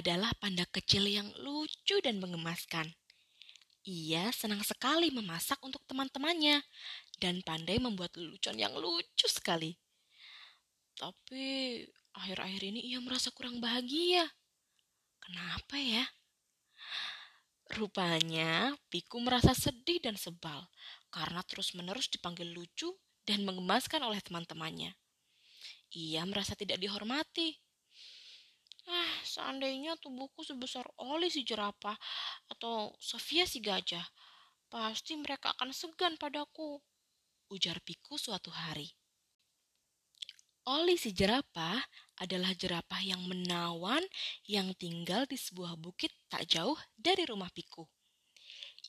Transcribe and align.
adalah 0.00 0.32
panda 0.40 0.64
kecil 0.72 1.04
yang 1.04 1.28
lucu 1.44 2.00
dan 2.00 2.16
mengemaskan. 2.18 2.88
Ia 3.84 4.32
senang 4.32 4.60
sekali 4.64 5.12
memasak 5.12 5.60
untuk 5.64 5.80
teman-temannya 5.88 6.60
dan 7.20 7.40
pandai 7.44 7.76
membuat 7.80 8.16
lelucon 8.16 8.56
yang 8.56 8.72
lucu 8.76 9.28
sekali. 9.28 9.76
Tapi 10.96 11.80
akhir-akhir 12.16 12.62
ini 12.64 12.92
ia 12.92 13.00
merasa 13.00 13.32
kurang 13.32 13.60
bahagia. 13.60 14.28
Kenapa 15.20 15.76
ya? 15.80 16.04
Rupanya 17.70 18.74
Piku 18.90 19.22
merasa 19.22 19.54
sedih 19.54 20.02
dan 20.02 20.18
sebal 20.18 20.66
karena 21.08 21.40
terus-menerus 21.46 22.10
dipanggil 22.10 22.50
lucu 22.50 22.90
dan 23.22 23.46
mengemaskan 23.46 24.02
oleh 24.02 24.18
teman-temannya. 24.20 24.92
Ia 25.94 26.22
merasa 26.26 26.58
tidak 26.58 26.82
dihormati. 26.82 27.54
Ah, 28.90 29.14
seandainya 29.22 29.94
tubuhku 30.02 30.42
sebesar 30.42 30.82
Oli 30.98 31.30
si 31.30 31.46
jerapah 31.46 31.94
atau 32.50 32.90
Sofia 32.98 33.46
si 33.46 33.62
gajah, 33.62 34.02
pasti 34.66 35.14
mereka 35.14 35.54
akan 35.54 35.70
segan 35.70 36.18
padaku, 36.18 36.82
ujar 37.54 37.78
Piku 37.86 38.18
suatu 38.18 38.50
hari. 38.50 38.90
Oli 40.66 40.98
si 40.98 41.14
jerapah 41.14 41.78
adalah 42.18 42.50
jerapah 42.50 42.98
yang 42.98 43.22
menawan 43.30 44.02
yang 44.50 44.74
tinggal 44.74 45.22
di 45.30 45.38
sebuah 45.38 45.78
bukit 45.78 46.10
tak 46.26 46.50
jauh 46.50 46.74
dari 46.98 47.22
rumah 47.30 47.48
Piku. 47.54 47.86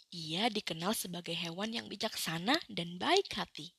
Ia 0.10 0.50
dikenal 0.50 0.98
sebagai 0.98 1.38
hewan 1.38 1.78
yang 1.78 1.86
bijaksana 1.86 2.58
dan 2.74 2.98
baik 2.98 3.30
hati. 3.38 3.70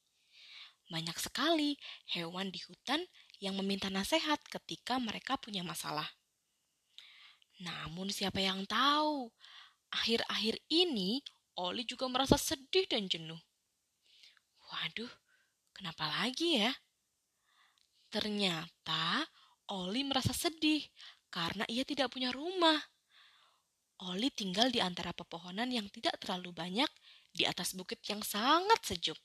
Banyak 0.87 1.19
sekali 1.19 1.75
hewan 2.15 2.55
di 2.55 2.63
hutan 2.63 3.03
yang 3.43 3.59
meminta 3.59 3.91
nasihat 3.91 4.39
ketika 4.47 5.03
mereka 5.03 5.35
punya 5.35 5.67
masalah. 5.67 6.07
Namun 7.59 8.15
siapa 8.15 8.39
yang 8.39 8.63
tahu, 8.71 9.27
akhir-akhir 9.91 10.63
ini 10.71 11.19
Oli 11.59 11.83
juga 11.83 12.07
merasa 12.07 12.39
sedih 12.39 12.87
dan 12.87 13.11
jenuh. 13.11 13.37
Waduh, 14.71 15.11
kenapa 15.75 16.07
lagi 16.07 16.63
ya? 16.63 16.71
Ternyata 18.15 19.27
Oli 19.75 20.07
merasa 20.07 20.31
sedih 20.31 20.87
karena 21.27 21.67
ia 21.67 21.83
tidak 21.83 22.15
punya 22.15 22.31
rumah. 22.31 22.79
Oli 24.07 24.31
tinggal 24.31 24.71
di 24.71 24.79
antara 24.79 25.11
pepohonan 25.11 25.67
yang 25.71 25.91
tidak 25.91 26.15
terlalu 26.23 26.55
banyak 26.55 26.89
di 27.35 27.43
atas 27.43 27.75
bukit 27.75 27.99
yang 28.07 28.23
sangat 28.23 28.79
sejuk. 28.87 29.19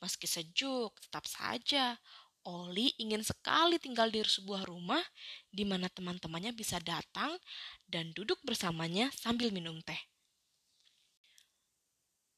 Meski 0.00 0.24
sejuk, 0.28 0.92
tetap 1.00 1.24
saja 1.28 1.96
Oli 2.48 2.96
ingin 2.96 3.20
sekali 3.20 3.76
tinggal 3.76 4.08
di 4.08 4.24
sebuah 4.24 4.64
rumah 4.64 5.00
di 5.52 5.68
mana 5.68 5.92
teman-temannya 5.92 6.56
bisa 6.56 6.80
datang 6.80 7.36
dan 7.84 8.16
duduk 8.16 8.40
bersamanya 8.40 9.12
sambil 9.12 9.52
minum 9.52 9.76
teh. 9.84 10.00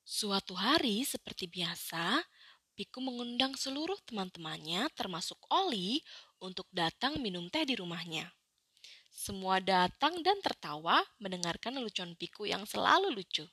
Suatu 0.03 0.59
hari, 0.59 1.07
seperti 1.07 1.47
biasa, 1.47 2.21
Piku 2.73 3.05
mengundang 3.05 3.53
seluruh 3.53 4.01
teman-temannya, 4.09 4.89
termasuk 4.97 5.37
Oli, 5.53 6.01
untuk 6.41 6.67
datang 6.73 7.21
minum 7.21 7.47
teh 7.53 7.63
di 7.63 7.77
rumahnya. 7.79 8.27
Semua 9.13 9.61
datang 9.61 10.25
dan 10.25 10.41
tertawa 10.41 11.05
mendengarkan 11.21 11.77
lelucon 11.77 12.17
Piku 12.17 12.49
yang 12.49 12.65
selalu 12.67 13.13
lucu. 13.13 13.45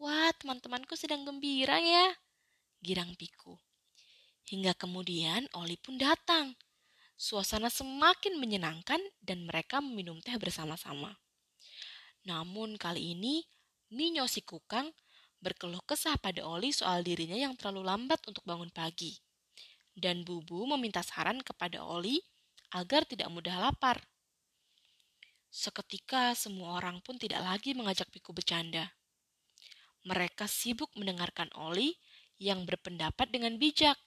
Wah, 0.00 0.32
teman-temanku 0.40 0.96
sedang 0.96 1.22
gembira 1.28 1.78
ya, 1.78 2.16
girang 2.80 3.12
Piku. 3.14 3.60
Hingga 4.48 4.72
kemudian 4.80 5.44
Oli 5.52 5.76
pun 5.76 6.00
datang. 6.00 6.56
Suasana 7.20 7.68
semakin 7.68 8.40
menyenangkan 8.40 9.00
dan 9.20 9.44
mereka 9.44 9.84
meminum 9.84 10.16
teh 10.24 10.32
bersama-sama. 10.40 11.12
Namun 12.24 12.80
kali 12.80 13.12
ini 13.12 13.44
Minyo 13.92 14.24
si 14.28 14.44
Kukang 14.44 14.88
berkeluh 15.40 15.80
kesah 15.84 16.16
pada 16.16 16.44
Oli 16.48 16.72
soal 16.72 17.04
dirinya 17.04 17.36
yang 17.36 17.56
terlalu 17.60 17.84
lambat 17.88 18.20
untuk 18.24 18.40
bangun 18.44 18.72
pagi. 18.72 19.16
Dan 19.92 20.24
Bubu 20.24 20.64
meminta 20.64 21.04
saran 21.04 21.44
kepada 21.44 21.84
Oli 21.84 22.16
agar 22.72 23.04
tidak 23.04 23.28
mudah 23.28 23.56
lapar. 23.60 24.00
Seketika 25.48 26.36
semua 26.36 26.76
orang 26.76 27.00
pun 27.00 27.16
tidak 27.16 27.40
lagi 27.40 27.72
mengajak 27.72 28.08
Piku 28.12 28.36
bercanda. 28.36 28.92
Mereka 30.04 30.48
sibuk 30.48 30.92
mendengarkan 30.96 31.48
Oli 31.56 31.96
yang 32.38 32.62
berpendapat 32.68 33.28
dengan 33.28 33.58
bijak. 33.58 33.98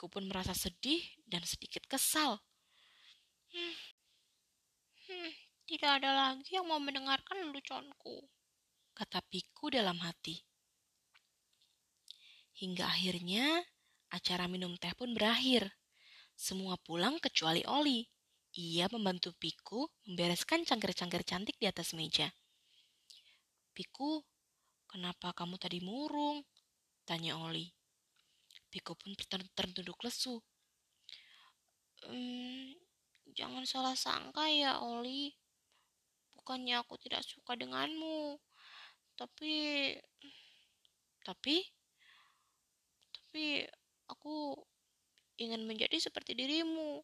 Piku 0.00 0.16
pun 0.16 0.32
merasa 0.32 0.56
sedih 0.56 1.04
dan 1.28 1.44
sedikit 1.44 1.84
kesal. 1.84 2.40
Hmm, 3.52 3.76
hmm, 5.04 5.32
tidak 5.68 6.00
ada 6.00 6.08
lagi 6.16 6.56
yang 6.56 6.64
mau 6.64 6.80
mendengarkan 6.80 7.36
leluconku, 7.44 8.24
kata 8.96 9.20
Piku 9.28 9.68
dalam 9.68 10.00
hati. 10.00 10.40
Hingga 12.64 12.88
akhirnya 12.88 13.44
acara 14.08 14.48
minum 14.48 14.72
teh 14.80 14.88
pun 14.96 15.12
berakhir. 15.12 15.68
Semua 16.32 16.80
pulang 16.80 17.20
kecuali 17.20 17.60
Oli. 17.68 18.00
Ia 18.56 18.88
membantu 18.88 19.36
Piku 19.36 19.84
membereskan 20.08 20.64
cangkir-cangkir 20.64 21.28
cantik 21.28 21.60
di 21.60 21.68
atas 21.68 21.92
meja. 21.92 22.32
Piku, 23.76 24.24
kenapa 24.88 25.36
kamu 25.36 25.60
tadi 25.60 25.84
murung? 25.84 26.40
Tanya 27.04 27.36
Oli. 27.36 27.79
Piko 28.70 28.94
pun 28.94 29.12
tertunduk 29.18 29.98
lesu. 30.06 30.38
Ehm, 32.06 32.72
jangan 33.34 33.66
salah 33.66 33.98
sangka 33.98 34.46
ya, 34.46 34.78
Oli. 34.80 35.34
Bukannya 36.38 36.80
aku 36.80 36.96
tidak 37.02 37.26
suka 37.26 37.58
denganmu. 37.58 38.38
Tapi... 39.18 39.52
Tapi... 41.26 41.56
Tapi 43.30 43.62
aku 44.10 44.58
ingin 45.38 45.62
menjadi 45.66 45.98
seperti 45.98 46.34
dirimu. 46.34 47.02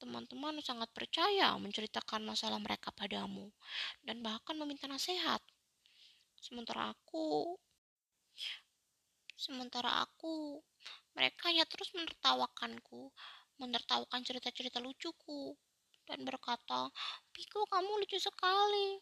Teman-teman 0.00 0.58
sangat 0.64 0.88
percaya 0.96 1.54
menceritakan 1.60 2.24
masalah 2.24 2.56
mereka 2.56 2.88
padamu 2.90 3.52
dan 4.00 4.24
bahkan 4.24 4.56
meminta 4.56 4.88
nasihat. 4.88 5.38
Sementara 6.40 6.90
aku 6.96 7.54
Sementara 9.40 10.04
aku, 10.04 10.60
mereka 11.16 11.48
hanya 11.48 11.64
terus 11.64 11.88
menertawakanku, 11.96 13.08
menertawakan 13.56 14.20
cerita-cerita 14.20 14.84
lucuku, 14.84 15.56
dan 16.04 16.20
berkata, 16.28 16.92
Piku 17.32 17.64
kamu 17.64 18.04
lucu 18.04 18.20
sekali. 18.20 19.00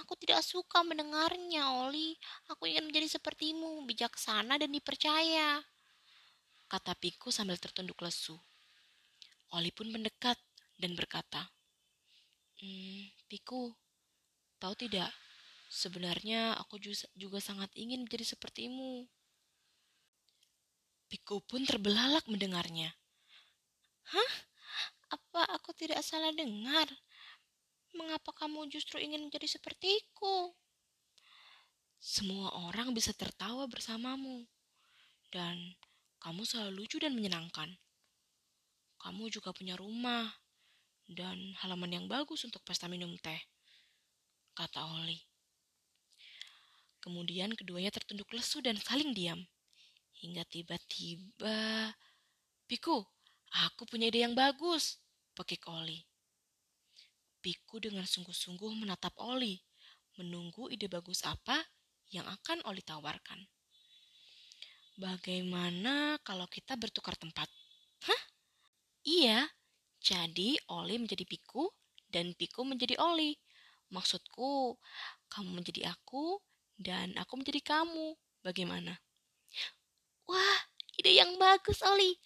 aku 0.00 0.16
tidak 0.16 0.40
suka 0.40 0.80
mendengarnya, 0.80 1.84
Oli. 1.84 2.16
Aku 2.48 2.64
ingin 2.64 2.88
menjadi 2.88 3.20
sepertimu, 3.20 3.84
bijaksana 3.84 4.56
dan 4.56 4.72
dipercaya. 4.72 5.60
Kata 6.64 6.96
Piku 6.96 7.28
sambil 7.28 7.60
tertunduk 7.60 8.00
lesu. 8.00 8.32
Oli 9.60 9.68
pun 9.76 9.92
mendekat 9.92 10.40
dan 10.80 10.96
berkata, 10.96 11.52
hmm, 12.64 13.28
Piku, 13.28 13.76
tahu 14.56 14.72
tidak, 14.72 15.12
Sebenarnya 15.70 16.58
aku 16.58 16.82
juga 17.14 17.38
sangat 17.38 17.70
ingin 17.78 18.02
menjadi 18.02 18.34
sepertimu. 18.34 19.06
Piku 21.06 21.38
pun 21.46 21.62
terbelalak 21.62 22.26
mendengarnya. 22.26 22.90
Hah? 24.10 24.32
Apa 25.14 25.46
aku 25.54 25.70
tidak 25.70 26.02
salah 26.02 26.34
dengar? 26.34 26.90
Mengapa 27.94 28.34
kamu 28.34 28.66
justru 28.66 28.98
ingin 28.98 29.30
menjadi 29.30 29.46
sepertiku? 29.46 30.50
Semua 32.02 32.50
orang 32.66 32.90
bisa 32.90 33.14
tertawa 33.14 33.70
bersamamu. 33.70 34.50
Dan 35.30 35.78
kamu 36.18 36.42
selalu 36.42 36.82
lucu 36.82 36.98
dan 36.98 37.14
menyenangkan. 37.14 37.70
Kamu 38.98 39.30
juga 39.30 39.54
punya 39.54 39.78
rumah 39.78 40.26
dan 41.06 41.54
halaman 41.62 41.94
yang 41.94 42.06
bagus 42.10 42.42
untuk 42.42 42.62
pesta 42.66 42.90
minum 42.90 43.14
teh, 43.22 43.38
kata 44.54 44.82
Oli. 44.98 45.29
Kemudian 47.00 47.56
keduanya 47.56 47.88
tertunduk 47.88 48.28
lesu 48.36 48.60
dan 48.60 48.76
saling 48.76 49.16
diam. 49.16 49.40
Hingga 50.20 50.44
tiba-tiba, 50.52 51.96
Piku, 52.68 53.00
aku 53.56 53.88
punya 53.88 54.12
ide 54.12 54.20
yang 54.22 54.36
bagus, 54.36 55.00
pekik 55.32 55.64
Oli. 55.66 56.04
Piku 57.40 57.80
dengan 57.80 58.04
sungguh-sungguh 58.04 58.84
menatap 58.84 59.16
Oli, 59.16 59.56
menunggu 60.20 60.68
ide 60.68 60.92
bagus 60.92 61.24
apa 61.24 61.56
yang 62.12 62.28
akan 62.28 62.60
Oli 62.68 62.84
tawarkan. 62.84 63.40
Bagaimana 65.00 66.20
kalau 66.20 66.44
kita 66.52 66.76
bertukar 66.76 67.16
tempat? 67.16 67.48
Hah? 68.04 68.22
Iya, 69.00 69.48
jadi 70.04 70.60
Oli 70.68 71.00
menjadi 71.00 71.24
Piku 71.24 71.72
dan 72.12 72.36
Piku 72.36 72.68
menjadi 72.68 73.00
Oli. 73.00 73.32
Maksudku, 73.88 74.76
kamu 75.32 75.64
menjadi 75.64 75.96
aku 75.96 76.36
dan 76.80 77.12
aku 77.20 77.36
menjadi 77.36 77.60
kamu. 77.60 78.16
Bagaimana? 78.40 78.96
Wah, 80.24 80.60
ide 80.96 81.12
yang 81.12 81.36
bagus, 81.36 81.84
Oli. 81.84 82.16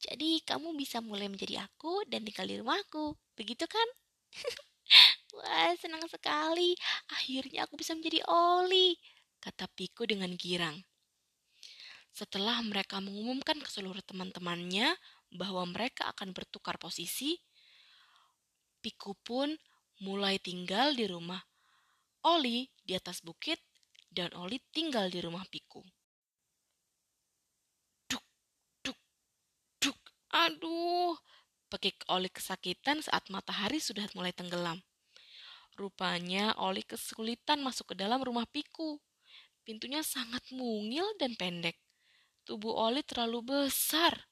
Jadi 0.00 0.40
kamu 0.42 0.72
bisa 0.74 1.04
mulai 1.04 1.28
menjadi 1.28 1.68
aku 1.68 2.08
dan 2.08 2.24
tinggal 2.24 2.48
di 2.48 2.56
rumahku. 2.58 3.12
Begitu 3.36 3.68
kan? 3.68 3.88
Wah, 5.36 5.76
senang 5.76 6.02
sekali. 6.08 6.72
Akhirnya 7.12 7.68
aku 7.68 7.76
bisa 7.76 7.92
menjadi 7.92 8.24
Oli, 8.32 8.96
kata 9.44 9.68
Piku 9.76 10.08
dengan 10.08 10.32
girang. 10.40 10.80
Setelah 12.12 12.60
mereka 12.64 13.00
mengumumkan 13.00 13.60
ke 13.60 13.68
seluruh 13.68 14.04
teman-temannya 14.04 14.96
bahwa 15.32 15.68
mereka 15.68 16.08
akan 16.12 16.32
bertukar 16.32 16.80
posisi, 16.80 17.36
Piku 18.80 19.14
pun 19.20 19.52
mulai 20.02 20.40
tinggal 20.40 20.96
di 20.96 21.06
rumah 21.06 21.38
Oli 22.22 22.66
di 22.82 22.94
atas 22.94 23.22
bukit 23.22 23.58
dan 24.12 24.28
Oli 24.36 24.60
tinggal 24.70 25.08
di 25.08 25.24
rumah 25.24 25.42
Piku. 25.48 25.80
Duk, 28.04 28.24
duk, 28.84 28.98
duk. 29.80 29.98
Aduh, 30.28 31.16
pekik 31.72 32.04
Oli 32.12 32.28
kesakitan 32.28 33.00
saat 33.00 33.32
matahari 33.32 33.80
sudah 33.80 34.04
mulai 34.12 34.36
tenggelam. 34.36 34.84
Rupanya 35.72 36.52
Oli 36.60 36.84
kesulitan 36.84 37.64
masuk 37.64 37.92
ke 37.92 37.94
dalam 37.96 38.20
rumah 38.20 38.44
Piku. 38.44 39.00
Pintunya 39.64 40.04
sangat 40.04 40.44
mungil 40.52 41.16
dan 41.16 41.32
pendek. 41.32 41.80
Tubuh 42.44 42.76
Oli 42.76 43.00
terlalu 43.00 43.40
besar. 43.40 44.28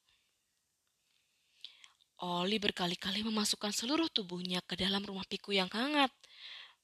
Oli 2.21 2.61
berkali-kali 2.61 3.25
memasukkan 3.25 3.73
seluruh 3.73 4.13
tubuhnya 4.13 4.61
ke 4.69 4.77
dalam 4.77 5.01
rumah 5.01 5.25
Piku 5.25 5.57
yang 5.57 5.73
hangat. 5.73 6.13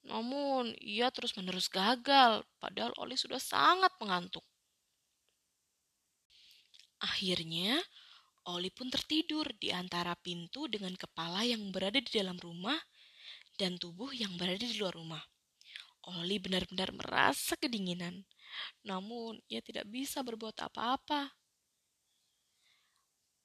Namun, 0.06 0.70
ia 0.78 1.10
terus-menerus 1.10 1.66
gagal, 1.66 2.46
padahal 2.62 2.94
Oli 3.02 3.18
sudah 3.18 3.42
sangat 3.42 3.90
mengantuk. 3.98 4.46
Akhirnya, 7.02 7.82
Oli 8.46 8.70
pun 8.70 8.86
tertidur 8.86 9.50
di 9.58 9.74
antara 9.74 10.14
pintu 10.14 10.70
dengan 10.70 10.94
kepala 10.94 11.42
yang 11.42 11.74
berada 11.74 11.98
di 11.98 12.10
dalam 12.14 12.38
rumah 12.38 12.78
dan 13.58 13.74
tubuh 13.74 14.14
yang 14.14 14.38
berada 14.38 14.62
di 14.62 14.78
luar 14.78 14.94
rumah. 14.94 15.22
Oli 16.06 16.38
benar-benar 16.38 16.94
merasa 16.94 17.58
kedinginan, 17.58 18.22
namun 18.86 19.42
ia 19.50 19.58
tidak 19.58 19.90
bisa 19.90 20.22
berbuat 20.22 20.54
apa-apa. 20.62 21.34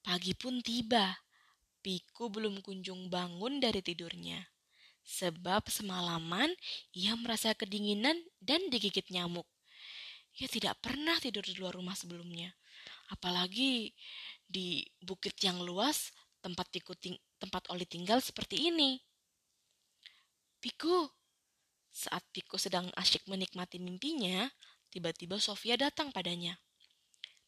Pagi 0.05 0.37
pun 0.37 0.61
tiba. 0.61 1.09
Piku 1.81 2.29
belum 2.29 2.61
kunjung 2.61 3.09
bangun 3.09 3.57
dari 3.57 3.81
tidurnya. 3.81 4.50
Sebab 5.01 5.67
semalaman 5.67 6.53
ia 6.93 7.17
merasa 7.17 7.51
kedinginan 7.57 8.15
dan 8.37 8.61
digigit 8.69 9.05
nyamuk. 9.09 9.45
Ia 10.39 10.47
tidak 10.47 10.79
pernah 10.79 11.19
tidur 11.19 11.43
di 11.43 11.57
luar 11.57 11.75
rumah 11.75 11.97
sebelumnya. 11.97 12.53
Apalagi 13.11 13.91
di 14.47 14.87
bukit 15.03 15.35
yang 15.43 15.59
luas 15.59 16.15
tempat 16.39 16.71
ting 16.73 17.15
tempat 17.37 17.67
Oli 17.69 17.83
tinggal 17.85 18.23
seperti 18.23 18.71
ini. 18.71 19.01
Piku, 20.61 21.09
saat 21.89 22.21
Piku 22.31 22.55
sedang 22.55 22.87
asyik 22.93 23.25
menikmati 23.25 23.81
mimpinya, 23.81 24.45
tiba-tiba 24.93 25.41
Sofia 25.41 25.75
datang 25.75 26.13
padanya. 26.13 26.53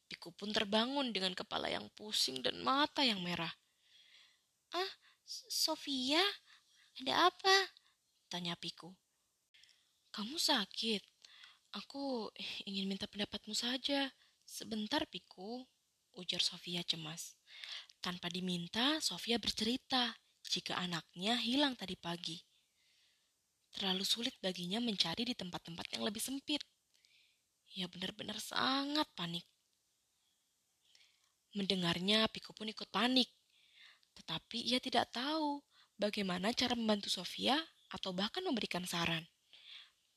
Piku 0.09 0.33
pun 0.33 0.49
terbangun 0.49 1.13
dengan 1.13 1.31
kepala 1.37 1.69
yang 1.69 1.87
pusing 1.93 2.41
dan 2.41 2.57
mata 2.61 3.05
yang 3.05 3.21
merah. 3.21 3.53
Ah, 4.73 4.91
Sofia, 5.47 6.21
ada 7.01 7.33
apa? 7.33 7.55
Tanya 8.29 8.53
Piku. 8.53 8.93
Kamu 10.13 10.37
sakit? 10.37 11.01
Aku 11.73 12.29
ingin 12.69 12.85
minta 12.85 13.09
pendapatmu 13.09 13.57
saja. 13.57 14.13
Sebentar, 14.45 15.01
Piku, 15.09 15.65
ujar 16.13 16.43
Sofia 16.43 16.85
cemas. 16.85 17.33
Tanpa 17.97 18.29
diminta, 18.29 19.01
Sofia 19.01 19.41
bercerita 19.41 20.13
jika 20.45 20.77
anaknya 20.77 21.39
hilang 21.41 21.73
tadi 21.73 21.97
pagi. 21.97 22.37
Terlalu 23.73 24.05
sulit 24.05 24.37
baginya 24.37 24.77
mencari 24.77 25.25
di 25.25 25.33
tempat-tempat 25.33 25.97
yang 25.97 26.05
lebih 26.05 26.21
sempit. 26.21 26.61
Ia 27.73 27.89
benar-benar 27.89 28.37
sangat 28.37 29.09
panik. 29.17 29.49
Mendengarnya, 31.57 32.29
Piku 32.29 32.53
pun 32.53 32.69
ikut 32.69 32.85
panik. 32.93 33.33
Tetapi 34.13 34.61
ia 34.61 34.77
tidak 34.77 35.09
tahu 35.09 35.57
bagaimana 36.03 36.51
cara 36.51 36.75
membantu 36.75 37.07
Sofia 37.07 37.55
atau 37.87 38.11
bahkan 38.11 38.43
memberikan 38.43 38.83
saran. 38.83 39.23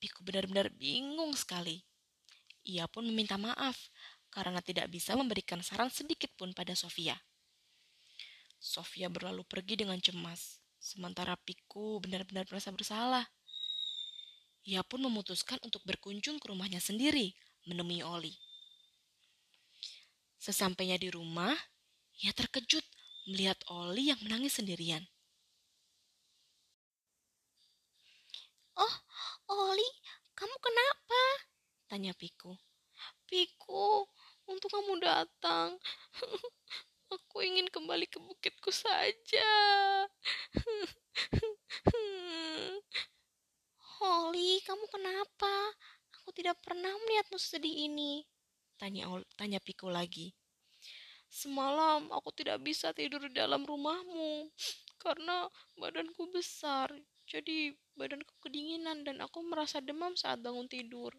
Piku 0.03 0.27
benar-benar 0.27 0.75
bingung 0.75 1.31
sekali. 1.39 1.87
Ia 2.67 2.91
pun 2.91 3.07
meminta 3.07 3.39
maaf 3.39 3.79
karena 4.35 4.59
tidak 4.59 4.91
bisa 4.91 5.15
memberikan 5.15 5.63
saran 5.63 5.87
sedikit 5.87 6.35
pun 6.35 6.51
pada 6.51 6.75
Sofia. 6.75 7.15
Sofia 8.59 9.07
berlalu 9.07 9.47
pergi 9.47 9.87
dengan 9.87 10.03
cemas, 10.03 10.59
sementara 10.83 11.39
Piku 11.39 12.03
benar-benar 12.03 12.51
merasa 12.51 12.75
bersalah. 12.75 13.23
Ia 14.67 14.83
pun 14.83 14.99
memutuskan 15.07 15.63
untuk 15.63 15.87
berkunjung 15.87 16.43
ke 16.43 16.51
rumahnya 16.51 16.83
sendiri, 16.83 17.39
menemui 17.71 18.03
Oli. 18.03 18.35
Sesampainya 20.43 20.99
di 20.99 21.15
rumah, 21.15 21.55
ia 22.19 22.35
terkejut 22.35 22.83
melihat 23.31 23.63
Oli 23.71 24.11
yang 24.11 24.19
menangis 24.27 24.59
sendirian. 24.59 25.07
Oh, 28.77 28.95
Oli, 29.49 29.89
kamu 30.37 30.57
kenapa? 30.61 31.23
Tanya 31.97 32.13
Piku. 32.13 32.53
Piku, 33.25 34.05
untuk 34.45 34.69
kamu 34.69 35.01
datang. 35.01 35.81
Aku 37.17 37.41
ingin 37.41 37.73
kembali 37.73 38.05
ke 38.05 38.21
bukitku 38.21 38.69
saja. 38.69 39.49
Holly, 43.97 44.61
kamu 44.69 44.85
kenapa? 44.93 45.73
Aku 46.21 46.37
tidak 46.37 46.61
pernah 46.61 46.93
melihatmu 47.01 47.41
sedih 47.41 47.89
ini. 47.89 48.29
Tanya 48.77 49.09
tanya 49.41 49.57
Piku 49.65 49.89
lagi. 49.89 50.37
Semalam 51.33 52.13
aku 52.13 52.29
tidak 52.37 52.61
bisa 52.61 52.93
tidur 52.93 53.25
di 53.25 53.33
dalam 53.33 53.65
rumahmu 53.65 54.53
karena 55.01 55.49
badanku 55.81 56.29
besar. 56.29 56.93
Jadi 57.25 57.73
badanku 57.97 58.37
kedinginan 58.45 59.01
dan 59.01 59.25
aku 59.25 59.41
merasa 59.49 59.81
demam 59.81 60.13
saat 60.13 60.45
bangun 60.45 60.69
tidur. 60.69 61.17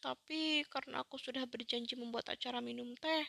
Tapi 0.00 0.64
karena 0.72 1.04
aku 1.04 1.20
sudah 1.20 1.44
berjanji 1.44 1.92
membuat 1.92 2.32
acara 2.32 2.64
minum 2.64 2.96
teh, 2.96 3.24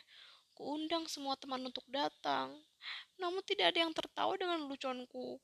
kuundang 0.56 1.04
semua 1.04 1.36
teman 1.36 1.60
untuk 1.64 1.84
datang. 1.92 2.56
Namun 3.20 3.44
tidak 3.44 3.76
ada 3.76 3.84
yang 3.84 3.92
tertawa 3.92 4.32
dengan 4.40 4.64
lucuanku. 4.64 5.36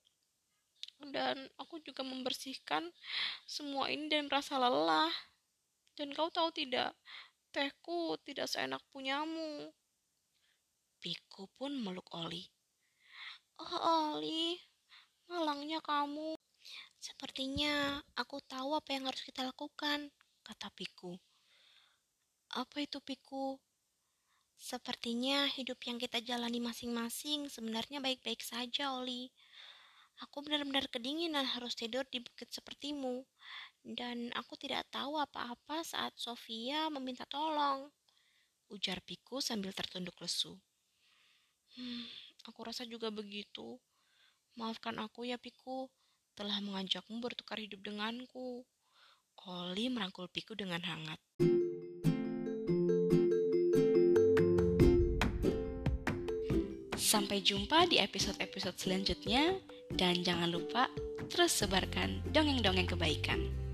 Dan 0.99 1.47
aku 1.61 1.79
juga 1.85 2.03
membersihkan 2.03 2.91
semua 3.47 3.93
ini 3.93 4.09
dan 4.11 4.27
merasa 4.27 4.59
lelah. 4.59 5.13
Dan 5.95 6.17
kau 6.17 6.33
tahu 6.33 6.51
tidak, 6.51 6.97
tehku 7.53 8.17
tidak 8.25 8.49
seenak 8.49 8.83
punyamu. 8.91 9.71
Piku 10.99 11.47
pun 11.55 11.77
meluk 11.79 12.09
Oli. 12.11 12.43
Oh, 13.59 14.19
Oli, 14.19 14.59
malangnya 15.31 15.79
kamu. 15.83 16.35
Sepertinya 16.99 18.03
aku 18.19 18.43
tahu 18.43 18.75
apa 18.75 18.91
yang 18.95 19.07
harus 19.07 19.23
kita 19.23 19.47
lakukan, 19.47 20.11
kata 20.49 20.73
Piku. 20.73 21.13
Apa 22.57 22.81
itu 22.81 23.05
Piku? 23.05 23.61
Sepertinya 24.57 25.45
hidup 25.53 25.77
yang 25.85 26.01
kita 26.01 26.25
jalani 26.25 26.59
masing-masing 26.65 27.53
sebenarnya 27.53 28.01
baik-baik 28.01 28.41
saja, 28.41 28.97
Oli. 28.97 29.29
Aku 30.25 30.43
benar-benar 30.43 30.89
kedinginan 30.91 31.47
harus 31.47 31.77
tidur 31.77 32.03
di 32.09 32.25
bukit 32.25 32.49
sepertimu. 32.49 33.23
Dan 33.85 34.33
aku 34.35 34.57
tidak 34.57 34.89
tahu 34.91 35.21
apa-apa 35.21 35.85
saat 35.85 36.17
Sofia 36.17 36.89
meminta 36.89 37.29
tolong. 37.29 37.93
Ujar 38.73 39.05
Piku 39.05 39.45
sambil 39.45 39.71
tertunduk 39.77 40.17
lesu. 40.19 40.59
Hmm, 41.77 42.09
aku 42.49 42.67
rasa 42.67 42.83
juga 42.89 43.13
begitu. 43.13 43.79
Maafkan 44.59 44.99
aku 44.99 45.29
ya 45.29 45.39
Piku, 45.39 45.87
telah 46.35 46.59
mengajakmu 46.59 47.23
bertukar 47.23 47.63
hidup 47.63 47.79
denganku. 47.85 48.67
Oli 49.47 49.87
merangkul 49.87 50.27
Piku 50.27 50.59
dengan 50.59 50.83
hangat. 50.83 51.21
Sampai 56.99 57.41
jumpa 57.47 57.87
di 57.87 58.03
episode-episode 58.03 58.75
selanjutnya 58.75 59.63
dan 59.95 60.21
jangan 60.27 60.51
lupa 60.51 60.91
terus 61.31 61.55
sebarkan 61.55 62.27
dongeng-dongeng 62.35 62.91
kebaikan. 62.91 63.68